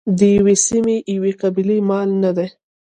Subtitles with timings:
[0.17, 2.47] د یوې سیمې یوې قبیلې مال نه دی.